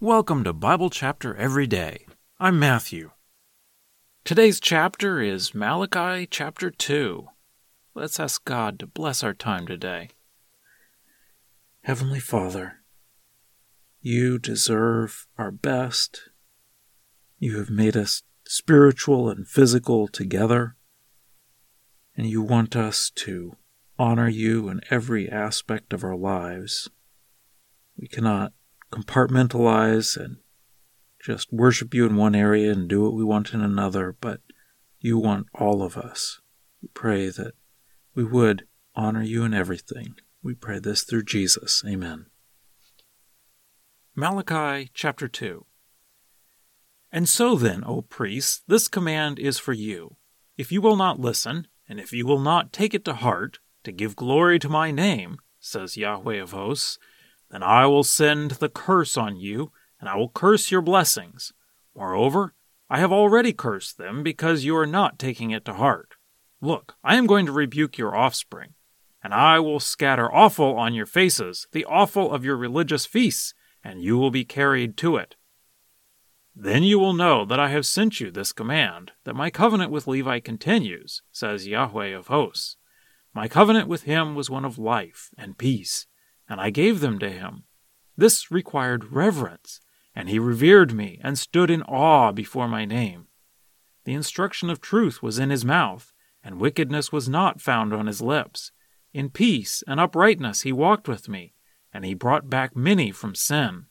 [0.00, 2.06] Welcome to Bible Chapter Every Day.
[2.38, 3.10] I'm Matthew.
[4.22, 7.26] Today's chapter is Malachi chapter 2.
[7.96, 10.10] Let's ask God to bless our time today.
[11.82, 12.74] Heavenly Father,
[14.00, 16.28] you deserve our best.
[17.40, 20.76] You have made us spiritual and physical together,
[22.16, 23.56] and you want us to
[23.98, 26.88] honor you in every aspect of our lives.
[27.96, 28.52] We cannot
[28.90, 30.38] compartmentalize and
[31.20, 34.40] just worship you in one area and do what we want in another, but
[35.00, 36.40] you want all of us.
[36.82, 37.54] We pray that
[38.14, 40.14] we would honor you in everything.
[40.42, 41.82] We pray this through Jesus.
[41.86, 42.26] Amen.
[44.14, 45.66] Malachi chapter 2
[47.12, 50.16] And so then, O priests, this command is for you.
[50.56, 53.92] If you will not listen, and if you will not take it to heart, to
[53.92, 56.98] give glory to my name, says Yahweh of hosts,
[57.50, 61.52] then I will send the curse on you, and I will curse your blessings.
[61.94, 62.54] Moreover,
[62.90, 66.14] I have already cursed them because you are not taking it to heart.
[66.60, 68.74] Look, I am going to rebuke your offspring,
[69.22, 74.02] and I will scatter offal on your faces, the offal of your religious feasts, and
[74.02, 75.36] you will be carried to it.
[76.54, 80.08] Then you will know that I have sent you this command, that my covenant with
[80.08, 82.76] Levi continues, says Yahweh of hosts.
[83.32, 86.06] My covenant with him was one of life and peace
[86.48, 87.64] and I gave them to him.
[88.16, 89.80] This required reverence,
[90.14, 93.26] and he revered me and stood in awe before my name.
[94.04, 98.22] The instruction of truth was in his mouth, and wickedness was not found on his
[98.22, 98.72] lips.
[99.12, 101.54] In peace and uprightness he walked with me,
[101.92, 103.86] and he brought back many from sin.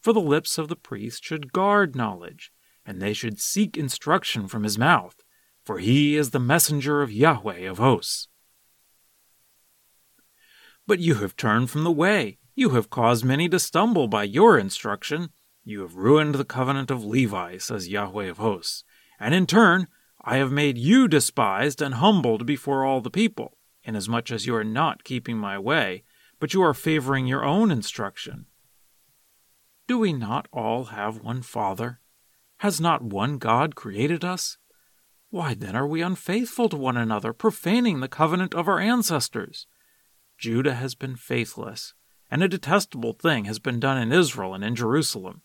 [0.00, 2.52] For the lips of the priest should guard knowledge,
[2.84, 5.16] and they should seek instruction from his mouth,
[5.64, 8.28] for he is the messenger of Yahweh of hosts.
[10.86, 12.38] But you have turned from the way.
[12.54, 15.30] You have caused many to stumble by your instruction.
[15.64, 18.84] You have ruined the covenant of Levi, says Yahweh of hosts.
[19.18, 19.88] And in turn,
[20.22, 24.64] I have made you despised and humbled before all the people, inasmuch as you are
[24.64, 26.04] not keeping my way,
[26.38, 28.46] but you are favoring your own instruction.
[29.88, 32.00] Do we not all have one Father?
[32.58, 34.58] Has not one God created us?
[35.30, 39.66] Why then are we unfaithful to one another, profaning the covenant of our ancestors?
[40.38, 41.94] Judah has been faithless,
[42.30, 45.42] and a detestable thing has been done in Israel and in Jerusalem.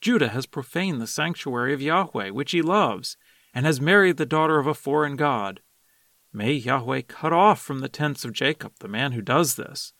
[0.00, 3.16] Judah has profaned the sanctuary of Yahweh, which he loves,
[3.54, 5.60] and has married the daughter of a foreign god.
[6.32, 9.92] May Yahweh cut off from the tents of Jacob the man who does this,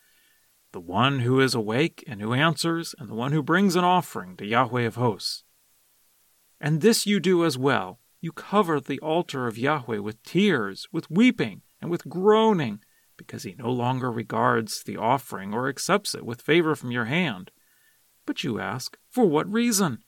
[0.73, 4.37] the one who is awake and who answers, and the one who brings an offering
[4.39, 5.45] to Yahweh of hosts.
[6.61, 8.01] And this you do as well.
[8.21, 12.81] You cover the altar of Yahweh with tears, with weeping, and with groaning
[13.27, 17.51] because he no longer regards the offering or accepts it with favor from your hand.
[18.27, 19.99] But you ask, For what reason?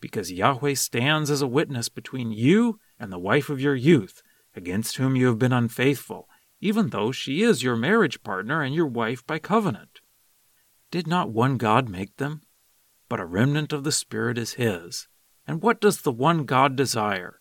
[0.00, 4.22] Because Yahweh stands as a witness between you and the wife of your youth,
[4.54, 6.28] against whom you have been unfaithful,
[6.60, 10.00] even though she is your marriage partner and your wife by covenant.
[10.90, 12.42] Did not one God make them?
[13.08, 15.08] But a remnant of the Spirit is his.
[15.46, 17.40] And what does the one God desire?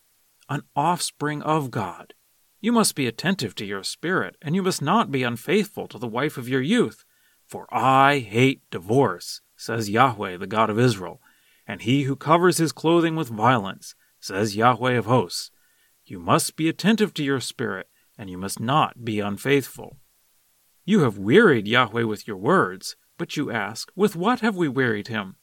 [0.50, 2.14] An offspring of God
[2.62, 6.08] you must be attentive to your spirit, and you must not be unfaithful to the
[6.08, 7.04] wife of your youth.
[7.48, 11.20] For I hate divorce, says Yahweh, the God of Israel,
[11.68, 15.50] and he who covers his clothing with violence, says Yahweh of hosts.
[16.06, 19.98] You must be attentive to your spirit, and you must not be unfaithful.
[20.86, 25.08] You have wearied Yahweh with your words, but you ask, With what have we wearied
[25.08, 25.36] him?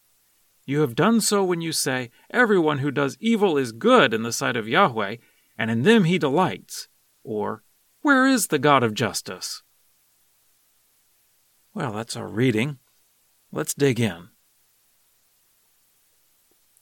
[0.67, 4.33] You have done so when you say, Everyone who does evil is good in the
[4.33, 5.17] sight of Yahweh,
[5.57, 6.89] and in them he delights.
[7.29, 7.63] Or,
[8.01, 9.63] Where is the God of justice?
[11.75, 12.79] Well, that's our reading.
[13.53, 14.31] Let's dig in.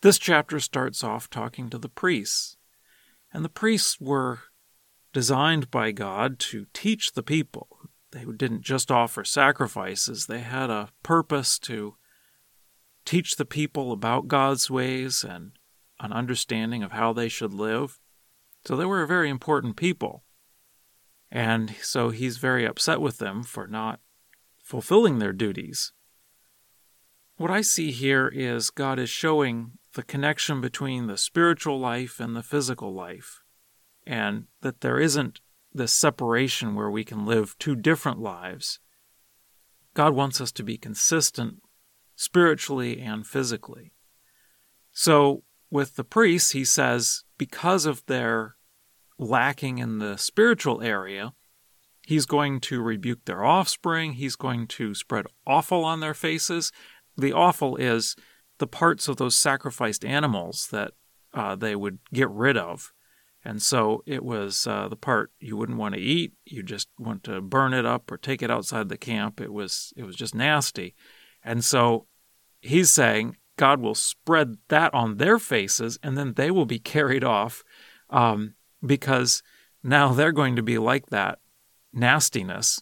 [0.03, 2.59] This chapter starts off talking to the priests,
[3.33, 4.43] and the priests were
[5.12, 7.67] designed by God to teach the people.
[8.13, 11.97] They didn't just offer sacrifices, they had a purpose to
[13.05, 15.59] teach the people about God's ways and
[15.99, 17.99] an understanding of how they should live.
[18.65, 20.22] So they were a very important people.
[21.31, 24.01] And so he's very upset with them for not
[24.63, 25.93] fulfilling their duties.
[27.37, 32.34] What I see here is God is showing the connection between the spiritual life and
[32.34, 33.43] the physical life,
[34.07, 35.41] and that there isn't
[35.73, 38.78] this separation where we can live two different lives.
[39.95, 41.63] God wants us to be consistent
[42.15, 43.93] spiritually and physically.
[44.93, 48.55] So, with the priests, he says, because of their
[49.18, 51.33] lacking in the spiritual area,
[52.07, 54.15] he's going to rebuke their offspring.
[54.15, 56.72] He's going to spread offal on their faces.
[57.16, 58.16] The offal is
[58.59, 60.92] the parts of those sacrificed animals that
[61.34, 62.92] uh, they would get rid of.
[63.45, 66.33] And so it was uh, the part you wouldn't want to eat.
[66.45, 69.41] You just want to burn it up or take it outside the camp.
[69.41, 70.97] It was it was just nasty.
[71.45, 72.07] And so
[72.60, 77.22] he's saying God will spread that on their faces, and then they will be carried
[77.22, 77.63] off
[78.10, 78.54] um,
[78.86, 79.42] because
[79.83, 81.38] now they're going to be like that
[81.92, 82.80] nastiness.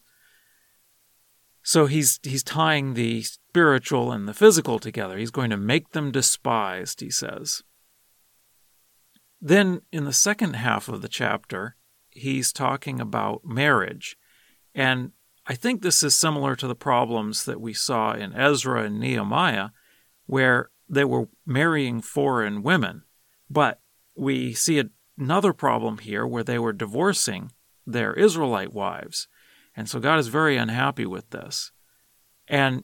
[1.63, 5.17] So he's he's tying the spiritual and the physical together.
[5.17, 7.63] He's going to make them despised, he says.
[9.41, 11.75] Then in the second half of the chapter,
[12.09, 14.17] he's talking about marriage.
[14.73, 15.11] And
[15.47, 19.69] I think this is similar to the problems that we saw in Ezra and Nehemiah,
[20.25, 23.03] where they were marrying foreign women.
[23.49, 23.79] But
[24.15, 24.77] we see
[25.17, 27.51] another problem here where they were divorcing
[27.85, 29.27] their Israelite wives.
[29.75, 31.71] And so God is very unhappy with this.
[32.47, 32.83] And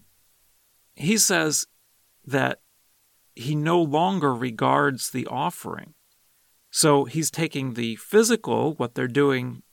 [0.96, 1.66] he says
[2.26, 2.62] that
[3.36, 5.94] he no longer regards the offering.
[6.70, 9.64] So he's taking the physical, what they're doing,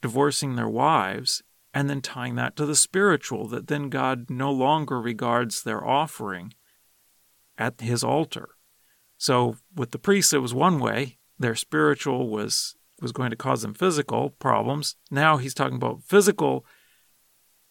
[0.00, 1.42] divorcing their wives,
[1.74, 6.54] and then tying that to the spiritual, that then God no longer regards their offering
[7.56, 8.50] at his altar.
[9.16, 11.18] So with the priests, it was one way.
[11.38, 14.96] Their spiritual was was going to cause them physical problems.
[15.10, 16.64] Now he's talking about physical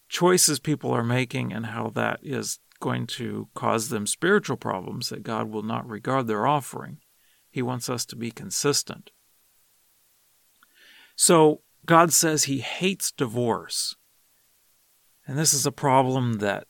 [0.09, 5.23] choices people are making and how that is going to cause them spiritual problems that
[5.23, 6.97] God will not regard their offering.
[7.49, 9.11] He wants us to be consistent.
[11.15, 13.95] So God says he hates divorce.
[15.25, 16.67] And this is a problem that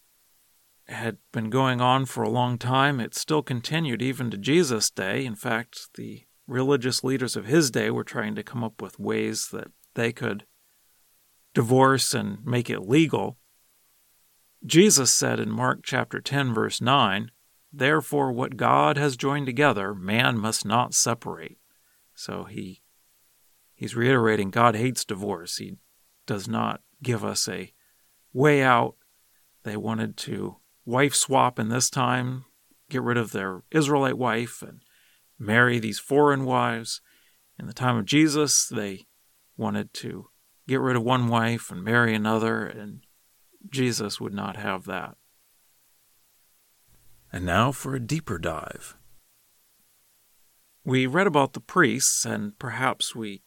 [0.87, 2.99] had been going on for a long time.
[2.99, 5.25] It still continued even to Jesus' day.
[5.25, 9.49] In fact, the religious leaders of his day were trying to come up with ways
[9.49, 10.45] that they could
[11.53, 13.37] divorce and make it legal.
[14.65, 17.31] Jesus said in Mark chapter 10 verse 9,
[17.73, 21.57] "Therefore what God has joined together, man must not separate."
[22.13, 22.81] So he
[23.73, 25.57] he's reiterating God hates divorce.
[25.57, 25.77] He
[26.25, 27.73] does not give us a
[28.33, 28.95] way out.
[29.63, 32.45] They wanted to wife swap in this time,
[32.89, 34.83] get rid of their Israelite wife and
[35.41, 37.01] marry these foreign wives.
[37.57, 39.07] In the time of Jesus, they
[39.57, 40.27] wanted to
[40.67, 43.01] get rid of one wife and marry another, and
[43.69, 45.15] Jesus would not have that.
[47.33, 48.95] And now for a deeper dive.
[50.83, 53.43] We read about the priests, and perhaps we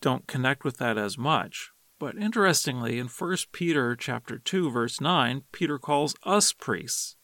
[0.00, 1.70] don't connect with that as much.
[1.98, 7.16] But interestingly, in 1 Peter chapter 2 verse 9, Peter calls us priests.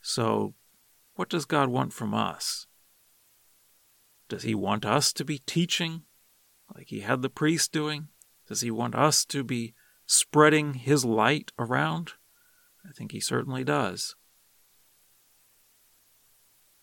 [0.00, 0.54] So,
[1.14, 2.66] what does God want from us?
[4.28, 6.02] Does he want us to be teaching
[6.74, 8.08] like he had the priests doing?
[8.48, 9.74] Does he want us to be
[10.06, 12.14] spreading his light around?
[12.86, 14.16] I think he certainly does.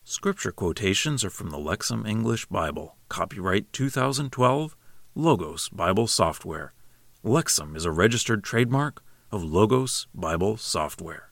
[0.04, 4.76] Scripture quotations are from the Lexham English Bible, copyright 2012
[5.14, 6.74] Logos Bible Software.
[7.24, 11.31] Lexham is a registered trademark of Logos Bible Software.